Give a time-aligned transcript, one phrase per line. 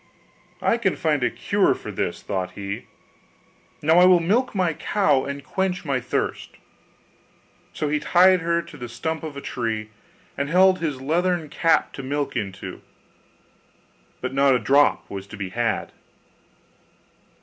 [0.63, 2.87] 'I can find a cure for this,' thought he;
[3.83, 6.57] 'now I will milk my cow and quench my thirst':
[7.71, 9.91] so he tied her to the stump of a tree,
[10.35, 12.81] and held his leathern cap to milk into;
[14.21, 15.91] but not a drop was to be had.